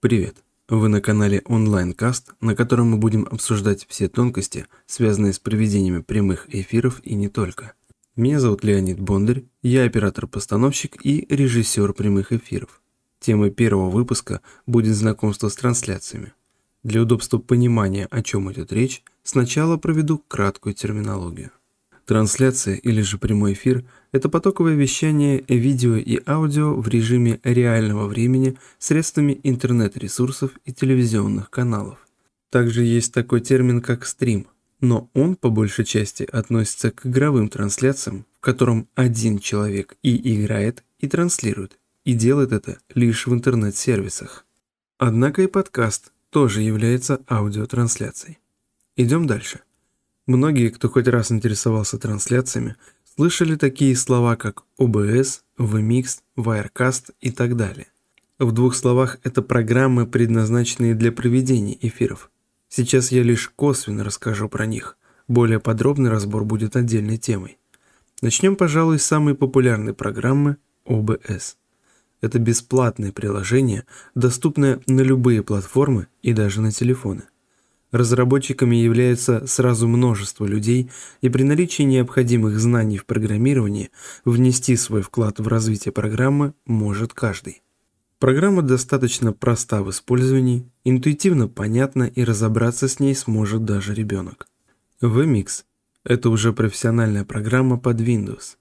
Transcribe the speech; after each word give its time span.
Привет! 0.00 0.44
Вы 0.68 0.88
на 0.88 1.00
канале 1.00 1.42
онлайн-каст, 1.44 2.32
на 2.40 2.54
котором 2.54 2.90
мы 2.90 2.98
будем 2.98 3.26
обсуждать 3.28 3.84
все 3.88 4.08
тонкости, 4.08 4.66
связанные 4.86 5.32
с 5.32 5.40
проведениями 5.40 6.02
прямых 6.02 6.46
эфиров 6.54 7.00
и 7.02 7.16
не 7.16 7.28
только. 7.28 7.72
Меня 8.14 8.38
зовут 8.38 8.62
Леонид 8.62 9.00
Бондарь, 9.00 9.42
я 9.60 9.82
оператор-постановщик 9.82 11.04
и 11.04 11.26
режиссер 11.28 11.94
прямых 11.94 12.30
эфиров. 12.30 12.80
Темой 13.18 13.50
первого 13.50 13.90
выпуска 13.90 14.40
будет 14.68 14.94
знакомство 14.94 15.48
с 15.48 15.56
трансляциями. 15.56 16.32
Для 16.84 17.02
удобства 17.02 17.38
понимания, 17.38 18.06
о 18.08 18.22
чем 18.22 18.52
идет 18.52 18.72
речь, 18.72 19.02
сначала 19.24 19.78
проведу 19.78 20.22
краткую 20.28 20.76
терминологию. 20.76 21.50
Трансляция 22.08 22.76
или 22.76 23.02
же 23.02 23.18
прямой 23.18 23.52
эфир– 23.52 23.84
это 24.12 24.30
потоковое 24.30 24.74
вещание 24.74 25.44
видео 25.46 25.96
и 25.96 26.18
аудио 26.26 26.74
в 26.74 26.88
режиме 26.88 27.38
реального 27.44 28.06
времени 28.06 28.56
средствами 28.78 29.38
интернет-ресурсов 29.42 30.52
и 30.64 30.72
телевизионных 30.72 31.50
каналов. 31.50 32.08
Также 32.50 32.82
есть 32.82 33.12
такой 33.12 33.42
термин, 33.42 33.82
как 33.82 34.06
стрим, 34.06 34.46
но 34.80 35.10
он 35.12 35.36
по 35.36 35.50
большей 35.50 35.84
части 35.84 36.22
относится 36.22 36.90
к 36.92 37.04
игровым 37.04 37.50
трансляциям, 37.50 38.24
в 38.38 38.40
котором 38.40 38.88
один 38.94 39.38
человек 39.38 39.98
и 40.02 40.42
играет, 40.42 40.84
и 41.00 41.08
транслирует, 41.08 41.78
и 42.06 42.14
делает 42.14 42.52
это 42.52 42.78
лишь 42.94 43.26
в 43.26 43.34
интернет-сервисах. 43.34 44.46
Однако 44.96 45.42
и 45.42 45.46
подкаст 45.46 46.12
тоже 46.30 46.62
является 46.62 47.20
аудиотрансляцией. 47.28 48.38
Идем 48.96 49.26
дальше. 49.26 49.60
Многие, 50.28 50.68
кто 50.68 50.90
хоть 50.90 51.08
раз 51.08 51.32
интересовался 51.32 51.96
трансляциями, 51.96 52.76
слышали 53.16 53.56
такие 53.56 53.96
слова, 53.96 54.36
как 54.36 54.64
OBS, 54.78 55.40
VMix, 55.58 56.18
Wirecast 56.36 57.12
и 57.22 57.30
так 57.30 57.56
далее. 57.56 57.86
В 58.38 58.52
двух 58.52 58.74
словах, 58.74 59.16
это 59.22 59.40
программы, 59.40 60.06
предназначенные 60.06 60.94
для 60.94 61.12
проведения 61.12 61.78
эфиров. 61.80 62.30
Сейчас 62.68 63.10
я 63.10 63.22
лишь 63.22 63.48
косвенно 63.48 64.04
расскажу 64.04 64.50
про 64.50 64.66
них. 64.66 64.98
Более 65.28 65.60
подробный 65.60 66.10
разбор 66.10 66.44
будет 66.44 66.76
отдельной 66.76 67.16
темой. 67.16 67.56
Начнем, 68.20 68.54
пожалуй, 68.54 68.98
с 68.98 69.06
самой 69.06 69.34
популярной 69.34 69.94
программы 69.94 70.58
OBS. 70.84 71.54
Это 72.20 72.38
бесплатное 72.38 73.12
приложение, 73.12 73.86
доступное 74.14 74.82
на 74.86 75.00
любые 75.00 75.42
платформы 75.42 76.08
и 76.20 76.34
даже 76.34 76.60
на 76.60 76.70
телефоны. 76.70 77.22
Разработчиками 77.90 78.76
является 78.76 79.46
сразу 79.46 79.88
множество 79.88 80.44
людей, 80.44 80.90
и 81.22 81.30
при 81.30 81.42
наличии 81.42 81.84
необходимых 81.84 82.58
знаний 82.60 82.98
в 82.98 83.06
программировании 83.06 83.90
внести 84.26 84.76
свой 84.76 85.00
вклад 85.00 85.40
в 85.40 85.48
развитие 85.48 85.92
программы 85.92 86.52
может 86.66 87.14
каждый. 87.14 87.62
Программа 88.18 88.62
достаточно 88.62 89.32
проста 89.32 89.82
в 89.82 89.90
использовании, 89.90 90.68
интуитивно 90.84 91.48
понятна 91.48 92.02
и 92.02 92.24
разобраться 92.24 92.88
с 92.88 93.00
ней 93.00 93.14
сможет 93.14 93.64
даже 93.64 93.94
ребенок. 93.94 94.48
VMix– 95.00 95.64
это 96.04 96.28
уже 96.28 96.52
профессиональная 96.52 97.24
программа 97.24 97.78
под 97.78 98.00
Windows. 98.00 98.56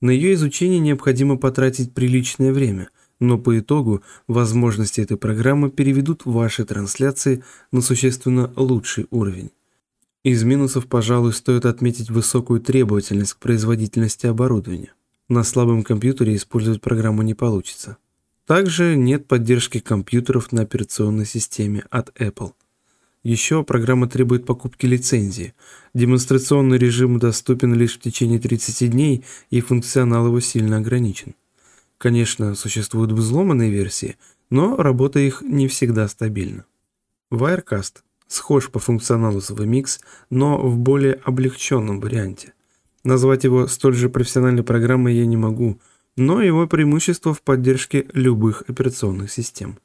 На 0.00 0.10
ее 0.10 0.32
изучение 0.34 0.78
необходимо 0.78 1.36
потратить 1.36 1.92
приличное 1.92 2.52
время– 2.52 2.88
но 3.20 3.38
по 3.38 3.58
итогу 3.58 4.02
возможности 4.26 5.00
этой 5.00 5.16
программы 5.16 5.70
переведут 5.70 6.22
ваши 6.24 6.64
трансляции 6.64 7.44
на 7.70 7.82
существенно 7.82 8.52
лучший 8.56 9.06
уровень. 9.10 9.50
Из 10.24 10.42
минусов, 10.42 10.86
пожалуй, 10.86 11.32
стоит 11.32 11.64
отметить 11.64 12.10
высокую 12.10 12.60
требовательность 12.60 13.34
к 13.34 13.38
производительности 13.38 14.26
оборудования. 14.26 14.92
На 15.28 15.44
слабом 15.44 15.82
компьютере 15.82 16.34
использовать 16.34 16.80
программу 16.80 17.22
не 17.22 17.34
получится. 17.34 17.96
Также 18.46 18.96
нет 18.96 19.28
поддержки 19.28 19.78
компьютеров 19.78 20.50
на 20.50 20.62
операционной 20.62 21.24
системе 21.24 21.84
от 21.88 22.10
Apple. 22.20 22.52
Еще 23.22 23.62
программа 23.64 24.08
требует 24.08 24.44
покупки 24.44 24.86
лицензии. 24.86 25.54
Демонстрационный 25.94 26.78
режим 26.78 27.18
доступен 27.18 27.74
лишь 27.74 27.96
в 27.96 28.00
течение 28.00 28.40
30 28.40 28.90
дней, 28.90 29.24
и 29.50 29.60
функционал 29.60 30.26
его 30.26 30.40
сильно 30.40 30.78
ограничен. 30.78 31.34
Конечно, 32.00 32.54
существуют 32.54 33.12
взломанные 33.12 33.70
версии, 33.70 34.16
но 34.48 34.74
работа 34.76 35.18
их 35.18 35.42
не 35.42 35.68
всегда 35.68 36.08
стабильна. 36.08 36.64
Wirecast 37.30 37.98
схож 38.26 38.70
по 38.70 38.78
функционалу 38.78 39.42
с 39.42 39.50
VMix, 39.50 40.00
но 40.30 40.56
в 40.56 40.78
более 40.78 41.20
облегченном 41.24 42.00
варианте. 42.00 42.54
Назвать 43.04 43.44
его 43.44 43.66
столь 43.66 43.96
же 43.96 44.08
профессиональной 44.08 44.62
программой 44.62 45.14
я 45.14 45.26
не 45.26 45.36
могу, 45.36 45.78
но 46.16 46.40
его 46.40 46.66
преимущество 46.66 47.34
в 47.34 47.42
поддержке 47.42 48.06
любых 48.14 48.62
операционных 48.66 49.30
систем. 49.30 49.78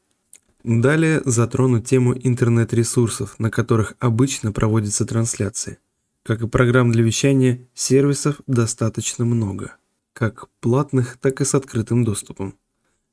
Далее 0.64 1.22
затрону 1.26 1.82
тему 1.82 2.16
интернет-ресурсов, 2.16 3.38
на 3.40 3.52
которых 3.52 3.96
обычно 4.00 4.54
проводятся 4.54 5.06
трансляции. 5.06 5.80
Как 6.24 6.42
и 6.42 6.48
программ 6.48 6.94
для 6.94 7.04
вещания, 7.04 7.68
сервисов 7.74 8.40
достаточно 8.48 9.26
много 9.26 9.76
как 10.16 10.48
платных, 10.62 11.18
так 11.20 11.42
и 11.42 11.46
с 11.46 11.54
открытым 11.54 12.06
доступом. 12.06 12.56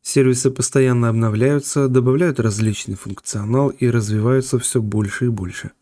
Сервисы 0.02 0.50
постоянно 0.50 1.08
обновляются, 1.08 1.88
добавляют 1.88 2.38
различный 2.38 2.94
функционал 2.94 3.70
и 3.70 3.88
развиваются 3.88 4.58
все 4.58 4.80
больше 4.80 5.26
и 5.26 5.28
больше. 5.28 5.72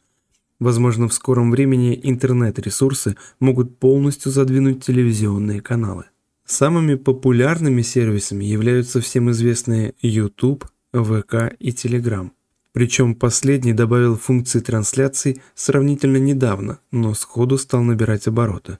Возможно, 0.58 1.08
в 1.08 1.14
скором 1.14 1.50
времени 1.50 1.98
интернет-ресурсы 2.02 3.16
могут 3.38 3.78
полностью 3.78 4.32
задвинуть 4.32 4.84
телевизионные 4.84 5.60
каналы. 5.60 6.04
Самыми 6.46 6.94
популярными 6.96 7.82
сервисами 7.82 8.44
являются 8.44 9.00
всем 9.00 9.30
известные 9.30 9.94
YouTube, 10.00 10.64
ВК 10.92 11.54
и 11.58 11.70
Telegram. 11.70 12.30
Причем 12.72 13.14
последний 13.14 13.72
добавил 13.72 14.16
функции 14.16 14.60
трансляций 14.60 15.42
сравнительно 15.54 16.16
недавно, 16.16 16.78
но 16.90 17.14
сходу 17.14 17.58
стал 17.58 17.82
набирать 17.82 18.26
обороты. 18.26 18.78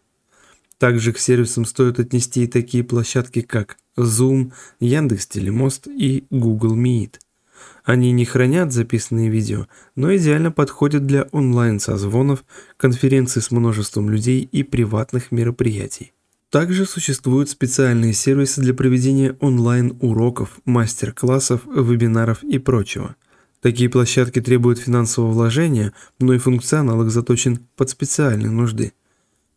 Также 0.81 1.13
к 1.13 1.19
сервисам 1.19 1.67
стоит 1.67 2.01
отнести 2.01 2.45
и 2.45 2.47
такие 2.47 2.83
площадки, 2.83 3.43
как 3.43 3.77
Zoom, 3.99 4.53
Яндекс.Телемост 4.81 5.87
и 5.89 6.25
Google 6.31 6.75
Meet. 6.75 7.17
Они 7.85 8.13
не 8.13 8.25
хранят 8.25 8.73
записанные 8.73 9.29
видео, 9.29 9.67
но 9.95 10.17
идеально 10.17 10.51
подходят 10.51 11.05
для 11.05 11.25
онлайн-созвонов, 11.33 12.47
конференций 12.79 13.43
с 13.43 13.51
множеством 13.51 14.09
людей 14.09 14.49
и 14.51 14.63
приватных 14.63 15.31
мероприятий. 15.33 16.13
Также 16.49 16.87
существуют 16.87 17.51
специальные 17.51 18.15
сервисы 18.15 18.63
для 18.63 18.73
проведения 18.73 19.37
онлайн-уроков, 19.39 20.61
мастер-классов, 20.65 21.61
вебинаров 21.67 22.43
и 22.43 22.59
прочего. 22.59 23.17
Такие 23.61 23.91
площадки 23.91 24.41
требуют 24.41 24.79
финансового 24.79 25.31
вложения, 25.31 25.93
но 26.19 26.33
и 26.33 26.39
функционал 26.39 27.03
их 27.03 27.11
заточен 27.11 27.67
под 27.77 27.91
специальные 27.91 28.51
нужды. 28.51 28.95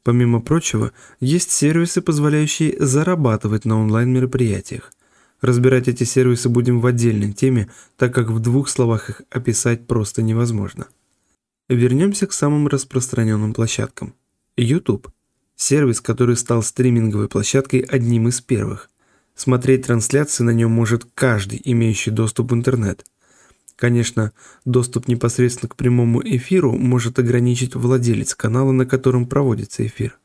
Помимо 0.04 0.42
прочего, 0.42 0.92
есть 1.22 1.52
сервисы, 1.52 2.02
позволяющие 2.02 2.76
зарабатывать 2.78 3.64
на 3.64 3.80
онлайн-мероприятиях. 3.80 4.92
Разбирать 5.40 5.88
эти 5.88 6.04
сервисы 6.04 6.50
будем 6.50 6.82
в 6.82 6.86
отдельной 6.86 7.32
теме, 7.34 7.70
так 7.98 8.14
как 8.14 8.30
в 8.30 8.40
двух 8.40 8.70
словах 8.70 9.10
их 9.10 9.22
описать 9.30 9.88
просто 9.88 10.22
невозможно. 10.22 10.88
Вернемся 11.70 12.28
к 12.28 12.34
самым 12.34 12.68
распространенным 12.68 13.54
площадкам. 13.54 14.14
YouTube– 14.58 15.08
сервис, 15.56 16.02
который 16.02 16.36
стал 16.36 16.64
стриминговой 16.64 17.30
площадкой 17.30 17.80
одним 17.80 18.28
из 18.28 18.42
первых. 18.42 18.90
Смотреть 19.36 19.88
трансляции 19.88 20.44
на 20.44 20.52
нем 20.52 20.72
может 20.72 21.08
каждый, 21.16 21.62
имеющий 21.64 22.12
доступ 22.12 22.52
в 22.52 22.56
интернет– 22.56 23.06
Конечно, 23.84 24.32
доступ 24.64 25.10
непосредственно 25.10 25.68
к 25.68 25.76
прямому 25.76 26.22
эфиру 26.24 26.72
может 26.72 27.20
ограничить 27.20 27.76
владелец 27.76 28.34
канала, 28.34 28.72
на 28.72 28.86
котором 28.86 29.26
проводится 29.26 29.86
эфир. 29.86 30.18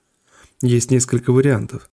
Есть 0.63 0.93
несколько 0.93 1.33
вариантов. 1.33 1.91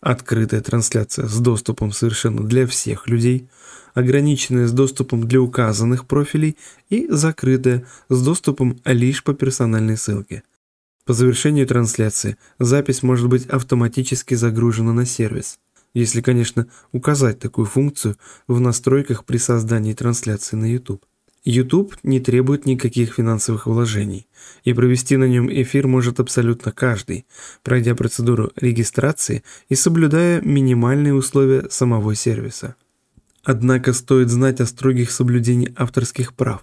Открытая 0.00 0.62
трансляция 0.62 1.28
с 1.28 1.38
доступом 1.38 1.92
совершенно 1.92 2.42
для 2.42 2.66
всех 2.66 3.08
людей, 3.08 3.46
ограниченная 3.92 4.66
с 4.66 4.72
доступом 4.72 5.28
для 5.28 5.42
указанных 5.42 6.06
профилей 6.06 6.56
и 6.88 7.06
закрытая 7.10 7.86
с 8.08 8.24
доступом 8.24 8.80
лишь 8.86 9.22
по 9.22 9.34
персональной 9.34 9.98
ссылке. 9.98 10.44
По 11.04 11.12
завершению 11.12 11.66
трансляции 11.66 12.38
запись 12.58 13.02
может 13.02 13.28
быть 13.28 13.44
автоматически 13.48 14.32
загружена 14.32 14.94
на 14.94 15.04
сервис– 15.04 15.58
если, 15.94 16.22
конечно, 16.22 16.68
указать 16.92 17.38
такую 17.38 17.66
функцию 17.66 18.16
в 18.46 18.60
настройках 18.60 19.26
при 19.26 19.36
создании 19.36 19.92
трансляции 19.92 20.56
на 20.56 20.64
YouTube. 20.64 21.04
YouTube 21.44 21.96
не 22.04 22.20
требует 22.20 22.66
никаких 22.66 23.14
финансовых 23.14 23.66
вложений, 23.66 24.26
и 24.64 24.72
провести 24.72 25.16
на 25.16 25.24
нем 25.24 25.50
эфир 25.50 25.88
может 25.88 26.20
абсолютно 26.20 26.70
каждый, 26.70 27.26
пройдя 27.64 27.94
процедуру 27.94 28.52
регистрации 28.56 29.42
и 29.68 29.74
соблюдая 29.74 30.40
минимальные 30.40 31.14
условия 31.14 31.68
самого 31.68 32.14
сервиса. 32.14 32.76
Однако 33.42 33.92
стоит 33.92 34.28
знать 34.28 34.60
о 34.60 34.66
строгих 34.66 35.10
соблюдении 35.10 35.72
авторских 35.76 36.34
прав. 36.34 36.62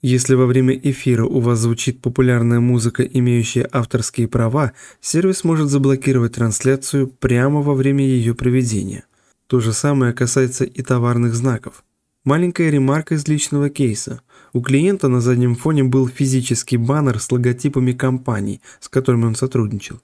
Если 0.00 0.34
во 0.34 0.46
время 0.46 0.78
эфира 0.78 1.24
у 1.24 1.40
вас 1.40 1.58
звучит 1.58 2.00
популярная 2.00 2.60
музыка, 2.60 3.02
имеющая 3.02 3.68
авторские 3.70 4.28
права, 4.28 4.72
сервис 5.00 5.44
может 5.44 5.68
заблокировать 5.68 6.34
трансляцию 6.34 7.08
прямо 7.08 7.60
во 7.60 7.74
время 7.74 8.06
ее 8.06 8.34
проведения. 8.34 9.04
То 9.46 9.60
же 9.60 9.72
самое 9.72 10.14
касается 10.14 10.64
и 10.64 10.82
товарных 10.82 11.34
знаков. 11.34 11.84
Маленькая 12.22 12.68
ремарка 12.68 13.14
из 13.14 13.26
личного 13.28 13.70
кейса. 13.70 14.20
У 14.52 14.60
клиента 14.60 15.08
на 15.08 15.22
заднем 15.22 15.56
фоне 15.56 15.84
был 15.84 16.06
физический 16.06 16.76
баннер 16.76 17.18
с 17.18 17.32
логотипами 17.32 17.92
компаний, 17.92 18.60
с 18.78 18.90
которыми 18.90 19.24
он 19.24 19.34
сотрудничал. 19.34 20.02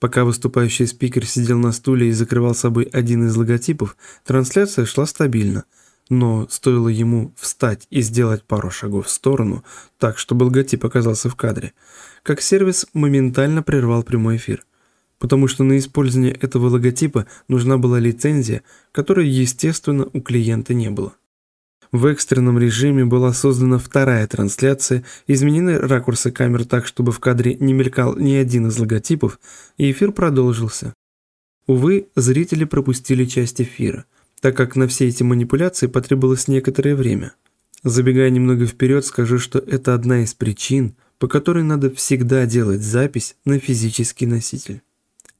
Пока 0.00 0.24
выступающий 0.24 0.86
спикер 0.86 1.24
сидел 1.24 1.60
на 1.60 1.70
стуле 1.70 2.08
и 2.08 2.12
закрывал 2.12 2.56
собой 2.56 2.88
один 2.92 3.28
из 3.28 3.36
логотипов, 3.36 3.96
трансляция 4.24 4.86
шла 4.86 5.06
стабильно. 5.06 5.62
Но 6.08 6.48
стоило 6.50 6.88
ему 6.88 7.32
встать 7.36 7.86
и 7.90 8.00
сделать 8.00 8.42
пару 8.42 8.72
шагов 8.72 9.06
в 9.06 9.10
сторону, 9.10 9.62
так, 9.98 10.18
чтобы 10.18 10.42
логотип 10.42 10.84
оказался 10.84 11.30
в 11.30 11.36
кадре, 11.36 11.74
как 12.24 12.40
сервис 12.40 12.88
моментально 12.92 13.62
прервал 13.62 14.02
прямой 14.02 14.34
эфир. 14.34 14.66
Потому 15.20 15.46
что 15.46 15.62
на 15.62 15.78
использование 15.78 16.32
этого 16.32 16.66
логотипа 16.70 17.26
нужна 17.46 17.78
была 17.78 18.00
лицензия, 18.00 18.64
которой, 18.90 19.28
естественно, 19.28 20.08
у 20.12 20.20
клиента 20.20 20.74
не 20.74 20.90
было. 20.90 21.14
В 21.92 22.06
экстренном 22.06 22.58
режиме 22.58 23.04
была 23.04 23.34
создана 23.34 23.78
вторая 23.78 24.26
трансляция, 24.26 25.04
изменены 25.26 25.78
ракурсы 25.78 26.32
камер 26.32 26.64
так, 26.64 26.86
чтобы 26.86 27.12
в 27.12 27.20
кадре 27.20 27.54
не 27.60 27.74
мелькал 27.74 28.16
ни 28.16 28.32
один 28.32 28.68
из 28.68 28.78
логотипов, 28.78 29.38
и 29.76 29.90
эфир 29.92 30.10
продолжился. 30.12 30.94
Увы, 31.66 32.08
зрители 32.16 32.64
пропустили 32.64 33.26
часть 33.26 33.60
эфира, 33.60 34.06
так 34.40 34.56
как 34.56 34.74
на 34.74 34.88
все 34.88 35.06
эти 35.06 35.22
манипуляции 35.22 35.86
потребовалось 35.86 36.48
некоторое 36.48 36.96
время. 36.96 37.34
Забегая 37.84 38.30
немного 38.30 38.66
вперед, 38.66 39.04
скажу, 39.04 39.38
что 39.38 39.58
это 39.58 39.92
одна 39.92 40.22
из 40.22 40.32
причин, 40.32 40.94
по 41.18 41.28
которой 41.28 41.62
надо 41.62 41.90
всегда 41.90 42.46
делать 42.46 42.80
запись 42.80 43.36
на 43.44 43.58
физический 43.58 44.24
носитель. 44.24 44.80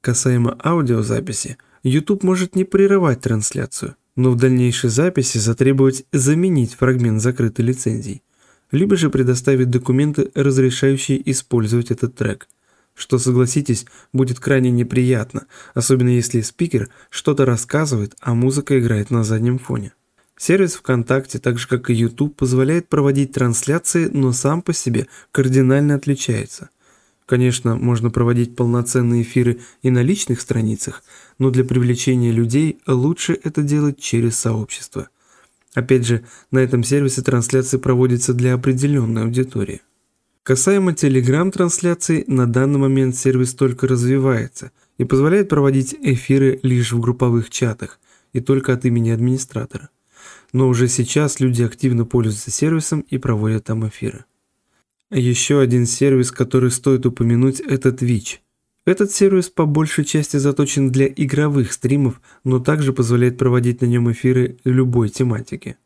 Касаемо 0.03 0.59
аудиозаписи, 0.63 1.57
YouTube 1.83 2.25
может 2.25 2.57
не 2.57 2.65
прерывать 2.65 3.23
трансляцию, 3.23 3.97
но 4.17 4.31
в 4.31 4.37
дальнейшей 4.37 4.91
записи 4.91 5.39
затребовать 5.39 6.05
заменить 6.13 6.75
фрагмент 6.75 7.21
закрытой 7.21 7.63
лицензией, 7.63 8.23
либо 8.71 8.97
же 8.97 9.11
предоставить 9.11 9.71
документы, 9.71 10.31
разрешающие 10.35 11.31
использовать 11.31 11.91
этот 11.91 12.15
трек, 12.15 12.49
что, 12.95 13.19
согласитесь, 13.19 13.87
будет 14.13 14.39
крайне 14.41 14.71
неприятно, 14.71 15.47
особенно 15.75 16.11
если 16.11 16.41
спикер 16.41 16.91
что-то 17.11 17.45
рассказывает, 17.45 18.15
а 18.21 18.35
музыка 18.35 18.79
играет 18.79 19.11
на 19.11 19.25
заднем 19.25 19.59
фоне. 19.59 19.93
Сервис 20.37 20.75
ВКонтакте, 20.75 21.39
так 21.39 21.59
же 21.59 21.69
как 21.69 21.89
и 21.91 21.95
YouTube, 21.95 22.37
позволяет 22.37 22.89
проводить 22.89 23.33
трансляции, 23.33 24.09
но 24.13 24.33
сам 24.33 24.63
по 24.63 24.73
себе 24.73 25.07
кардинально 25.31 25.95
отличается– 25.95 26.71
Конечно, 27.27 27.77
можно 27.77 28.11
проводить 28.11 28.57
полноценные 28.57 29.23
эфиры 29.23 29.61
и 29.83 29.91
на 29.91 30.03
личных 30.03 30.41
страницах, 30.41 31.03
но 31.39 31.51
для 31.51 31.65
привлечения 31.65 32.33
людей 32.33 32.79
лучше 32.87 33.39
это 33.43 33.63
делать 33.63 33.99
через 33.99 34.37
сообщество. 34.37 35.09
Опять 35.75 36.07
же, 36.07 36.25
на 36.51 36.59
этом 36.59 36.85
сервисе 36.85 37.23
трансляции 37.23 37.79
проводятся 37.79 38.35
для 38.35 38.55
определенной 38.55 39.23
аудитории. 39.23 39.81
Касаемо 40.43 40.93
Telegram-трансляций, 40.93 42.25
на 42.27 42.47
данный 42.47 42.81
момент 42.81 43.17
сервис 43.17 43.55
только 43.55 43.87
развивается 43.87 44.73
и 44.99 45.05
позволяет 45.05 45.49
проводить 45.49 45.95
эфиры 46.03 46.59
лишь 46.65 46.93
в 46.93 47.01
групповых 47.01 47.49
чатах 47.49 48.01
и 48.33 48.41
только 48.41 48.73
от 48.73 48.85
имени 48.85 49.11
администратора. 49.11 49.91
Но 50.53 50.69
уже 50.69 50.89
сейчас 50.89 51.39
люди 51.41 51.63
активно 51.63 52.05
пользуются 52.05 52.51
сервисом 52.51 53.01
и 53.09 53.19
проводят 53.19 53.65
там 53.65 53.87
эфиры. 53.87 54.25
Еще 55.15 55.61
один 55.61 55.85
сервис, 55.85 56.33
который 56.33 56.71
стоит 56.71 57.05
упомянуть, 57.05 57.61
это 57.61 57.91
Twitch. 57.91 58.39
Этот 58.87 59.13
сервис 59.13 59.51
по 59.51 59.67
большей 59.67 60.07
части 60.07 60.39
заточен 60.39 60.91
для 60.91 61.07
игровых 61.07 61.75
стримов, 61.75 62.19
но 62.45 62.61
также 62.61 62.95
позволяет 62.95 63.37
проводить 63.37 63.83
на 63.83 63.87
нем 63.87 64.11
эфиры 64.11 64.57
любой 64.65 65.11
тематики. 65.11 65.77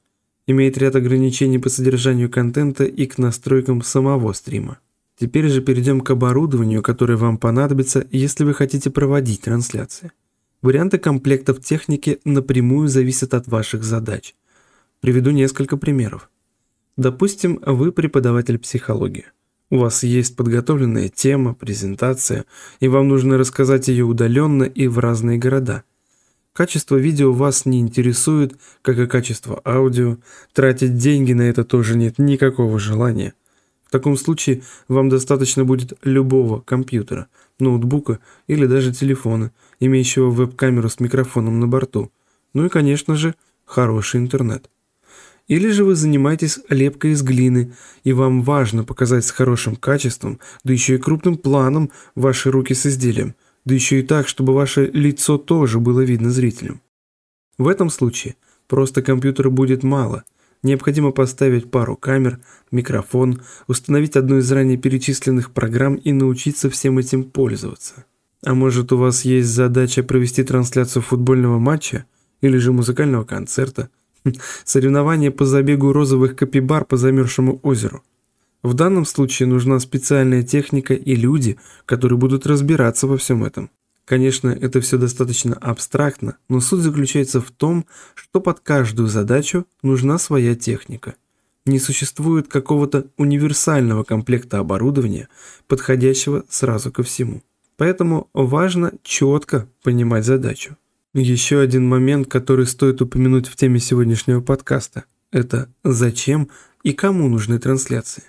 Имеет 0.46 0.78
ряд 0.78 0.94
ограничений 0.94 1.58
по 1.58 1.68
содержанию 1.68 2.30
контента 2.30 2.84
и 2.84 3.04
к 3.06 3.18
настройкам 3.18 3.82
самого 3.82 4.32
стрима. 4.32 4.78
Теперь 5.18 5.48
же 5.48 5.60
перейдем 5.60 6.02
к 6.02 6.10
оборудованию, 6.10 6.80
которое 6.80 7.16
вам 7.16 7.36
понадобится, 7.36 8.06
если 8.12 8.44
вы 8.44 8.54
хотите 8.54 8.90
проводить 8.90 9.40
трансляции. 9.40 10.12
Варианты 10.62 10.98
комплектов 10.98 11.60
техники 11.60 12.20
напрямую 12.24 12.86
зависят 12.86 13.34
от 13.34 13.48
ваших 13.48 13.82
задач. 13.82 14.36
Приведу 15.00 15.32
несколько 15.32 15.76
примеров. 15.76 16.30
Допустим, 16.96 17.60
вы 17.66 17.92
преподаватель 17.92 18.58
психологии. 18.58 19.26
У 19.68 19.78
вас 19.78 20.02
есть 20.02 20.34
подготовленная 20.34 21.10
тема, 21.10 21.54
презентация, 21.54 22.46
и 22.80 22.88
вам 22.88 23.08
нужно 23.08 23.36
рассказать 23.36 23.88
ее 23.88 24.04
удаленно 24.04 24.62
и 24.62 24.86
в 24.86 24.98
разные 24.98 25.38
города. 25.38 25.82
Качество 26.54 26.96
видео 26.96 27.32
вас 27.32 27.66
не 27.66 27.80
интересует, 27.80 28.56
как 28.80 28.98
и 28.98 29.06
качество 29.06 29.60
аудио, 29.66 30.16
тратить 30.54 30.96
деньги 30.96 31.34
на 31.34 31.42
это 31.42 31.64
тоже 31.64 31.98
нет 31.98 32.18
никакого 32.18 32.78
желания. 32.78 33.34
В 33.84 33.90
таком 33.90 34.16
случае 34.16 34.62
вам 34.88 35.10
достаточно 35.10 35.66
будет 35.66 35.92
любого 36.02 36.60
компьютера, 36.60 37.26
ноутбука 37.58 38.20
или 38.46 38.66
даже 38.66 38.94
телефона, 38.94 39.52
имеющего 39.80 40.30
веб-камеру 40.30 40.88
с 40.88 40.98
микрофоном 40.98 41.60
на 41.60 41.68
борту. 41.68 42.10
Ну 42.54 42.64
и, 42.64 42.68
конечно 42.70 43.16
же, 43.16 43.34
хороший 43.66 44.20
интернет. 44.20 44.70
Или 45.48 45.70
же 45.70 45.84
вы 45.84 45.94
занимаетесь 45.94 46.58
лепкой 46.68 47.12
из 47.12 47.22
глины, 47.22 47.72
и 48.02 48.12
вам 48.12 48.42
важно 48.42 48.82
показать 48.82 49.24
с 49.24 49.30
хорошим 49.30 49.76
качеством, 49.76 50.40
да 50.64 50.72
еще 50.72 50.96
и 50.96 50.98
крупным 50.98 51.36
планом 51.36 51.90
ваши 52.16 52.50
руки 52.50 52.74
с 52.74 52.86
изделием, 52.86 53.36
да 53.64 53.74
еще 53.74 54.00
и 54.00 54.02
так, 54.02 54.26
чтобы 54.26 54.54
ваше 54.54 54.90
лицо 54.92 55.38
тоже 55.38 55.78
было 55.78 56.00
видно 56.00 56.30
зрителям. 56.30 56.80
В 57.58 57.68
этом 57.68 57.90
случае 57.90 58.34
просто 58.66 59.02
компьютера 59.02 59.48
будет 59.48 59.84
мало. 59.84 60.24
Необходимо 60.64 61.12
поставить 61.12 61.70
пару 61.70 61.96
камер, 61.96 62.40
микрофон, 62.72 63.40
установить 63.68 64.16
одну 64.16 64.38
из 64.38 64.50
ранее 64.50 64.78
перечисленных 64.78 65.52
программ 65.52 65.94
и 65.94 66.12
научиться 66.12 66.70
всем 66.70 66.98
этим 66.98 67.22
пользоваться. 67.22 68.04
А 68.44 68.54
может 68.54 68.90
у 68.90 68.96
вас 68.96 69.24
есть 69.24 69.48
задача 69.48 70.02
провести 70.02 70.42
трансляцию 70.42 71.02
футбольного 71.02 71.60
матча 71.60 72.04
или 72.40 72.58
же 72.58 72.72
музыкального 72.72 73.22
концерта– 73.22 73.90
Соревнование 74.64 75.30
по 75.30 75.44
забегу 75.44 75.92
розовых 75.92 76.36
капибар 76.36 76.84
по 76.84 76.96
замерзшему 76.96 77.60
озеру. 77.62 78.02
В 78.62 78.74
данном 78.74 79.04
случае 79.04 79.48
нужна 79.48 79.78
специальная 79.78 80.42
техника 80.42 80.94
и 80.94 81.14
люди, 81.14 81.58
которые 81.84 82.18
будут 82.18 82.46
разбираться 82.46 83.06
во 83.06 83.16
всем 83.16 83.44
этом. 83.44 83.70
Конечно, 84.04 84.48
это 84.48 84.80
все 84.80 84.98
достаточно 84.98 85.54
абстрактно, 85.54 86.36
но 86.48 86.60
суть 86.60 86.80
заключается 86.80 87.40
в 87.40 87.50
том, 87.50 87.86
что 88.14 88.40
под 88.40 88.60
каждую 88.60 89.08
задачу 89.08 89.66
нужна 89.82 90.18
своя 90.18 90.54
техника. 90.54 91.16
Не 91.64 91.80
существует 91.80 92.46
какого-то 92.46 93.06
универсального 93.16 94.04
комплекта 94.04 94.58
оборудования, 94.58 95.28
подходящего 95.66 96.44
сразу 96.48 96.92
ко 96.92 97.02
всему. 97.02 97.42
Поэтому 97.76 98.30
важно 98.32 98.92
четко 99.02 99.68
понимать 99.82 100.24
задачу. 100.24 100.76
Еще 101.18 101.60
один 101.60 101.88
момент, 101.88 102.28
который 102.28 102.66
стоит 102.66 103.00
упомянуть 103.00 103.48
в 103.48 103.56
теме 103.56 103.80
сегодняшнего 103.80 104.42
подкаста– 104.42 105.04
это 105.32 105.70
зачем 105.82 106.50
и 106.82 106.92
кому 106.92 107.26
нужны 107.30 107.58
трансляции. 107.58 108.24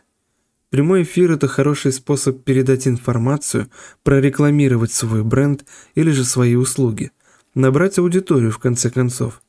Прямой 0.70 1.04
эфир– 1.04 1.32
это 1.34 1.50
хороший 1.50 1.92
способ 1.92 2.46
передать 2.46 2.88
информацию, 2.88 3.68
прорекламировать 4.04 4.94
свой 4.94 5.26
бренд 5.26 5.66
или 5.96 6.12
же 6.12 6.24
свои 6.24 6.56
услуги, 6.56 7.12
набрать 7.56 8.00
аудиторию 8.00 8.52
в 8.52 8.60
конце 8.60 8.90
концов. 8.90 9.42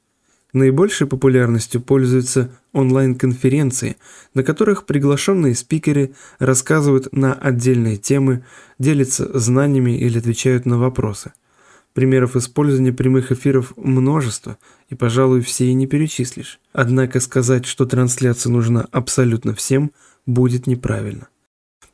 Наибольшей 0.53 1.07
популярностью 1.07 1.81
пользуются 1.81 2.51
онлайн-конференции, 2.73 3.99
на 4.35 4.43
которых 4.43 4.85
приглашенные 4.85 5.55
спикеры 5.55 6.13
рассказывают 6.41 7.13
на 7.13 7.35
отдельные 7.35 7.99
темы, 7.99 8.45
делятся 8.81 9.39
знаниями 9.39 9.97
или 9.97 10.19
отвечают 10.19 10.67
на 10.67 10.77
вопросы– 10.77 11.33
Примеров 11.99 12.37
использования 12.37 12.93
прямых 12.93 13.33
эфиров 13.33 13.77
множество, 13.77 14.57
и, 14.89 14.95
пожалуй, 14.95 15.41
все 15.41 15.65
и 15.65 15.75
не 15.75 15.89
перечислишь. 15.89 16.61
Однако 16.73 17.19
сказать, 17.19 17.67
что 17.67 17.87
трансляция 17.87 18.53
нужна 18.53 18.87
абсолютно 18.93 19.53
всем, 19.53 19.91
будет 20.25 20.69
неправильно. 20.69 21.27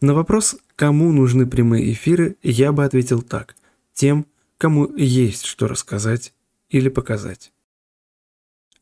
На 0.02 0.12
вопрос, 0.12 0.56
кому 0.76 1.10
нужны 1.10 1.46
прямые 1.46 1.90
эфиры, 1.90 2.36
я 2.42 2.72
бы 2.72 2.84
ответил 2.84 3.22
так. 3.22 3.56
Тем, 3.94 4.26
кому 4.58 4.94
есть 4.94 5.46
что 5.46 5.68
рассказать 5.68 6.34
или 6.68 6.90
показать. 6.90 7.50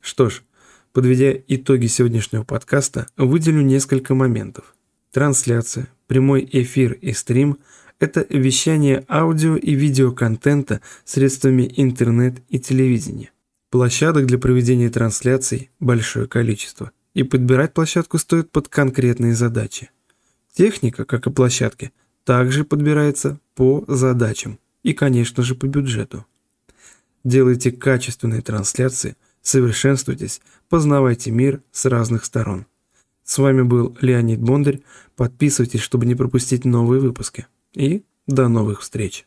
Что 0.01 0.29
ж, 0.29 0.43
подведя 0.93 1.35
итоги 1.47 1.87
сегодняшнего 1.87 2.43
подкаста, 2.43 3.07
выделю 3.17 3.63
несколько 3.63 4.17
моментов. 4.17 4.75
Трансляция, 5.13 5.87
прямой 6.09 6.49
эфир 6.51 6.95
и 6.95 7.13
стрим– 7.13 7.59
это 8.03 8.27
вещание 8.29 9.05
аудио 9.09 9.55
и 9.55 9.75
видеоконтента 9.75 10.81
средствами 11.05 11.73
интернет 11.77 12.43
и 12.49 12.59
телевидения. 12.59 13.31
Площадок 13.71 14.27
для 14.27 14.39
проведения 14.39 14.91
трансляций 14.91 15.71
большое 15.79 16.27
количество, 16.27 16.91
и 17.15 17.23
подбирать 17.23 17.75
площадку 17.75 18.19
стоит 18.19 18.51
под 18.51 18.67
конкретные 18.67 19.37
задачи. 19.37 19.91
Техника, 20.53 21.05
как 21.05 21.29
и 21.29 21.31
площадки, 21.31 21.93
также 22.25 22.65
подбирается 22.65 23.39
по 23.55 23.85
задачам 23.87 24.59
и, 24.83 24.95
конечно 24.95 25.45
же, 25.45 25.55
по 25.55 25.67
бюджету. 25.67 26.27
Делайте 27.23 27.71
качественные 27.71 28.43
трансляции, 28.43 29.15
совершенствуйтесь, 29.43 30.41
познавайте 30.69 31.31
мир 31.31 31.63
с 31.71 31.85
разных 31.85 32.25
сторон. 32.25 32.67
С 33.23 33.39
вами 33.39 33.63
был 33.63 33.97
Леонид 34.01 34.41
Бондарь. 34.41 34.81
Подписывайтесь, 35.15 35.81
чтобы 35.81 36.05
не 36.05 36.17
пропустить 36.17 36.65
новые 36.65 37.01
выпуски. 37.01 37.47
И 37.75 38.05
до 38.27 38.49
новых 38.49 38.81
встреч! 38.83 39.27